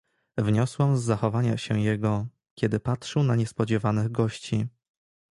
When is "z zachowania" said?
0.97-1.57